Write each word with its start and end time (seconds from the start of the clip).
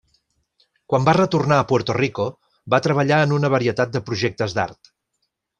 Quan 0.93 1.03
va 1.09 1.13
retornar 1.17 1.59
a 1.63 1.67
Puerto 1.73 1.97
Rico, 1.99 2.27
va 2.75 2.81
treballar 2.89 3.23
en 3.27 3.37
una 3.39 3.55
varietat 3.59 3.97
de 3.97 4.05
projectes 4.09 4.57
d'art. 4.61 4.95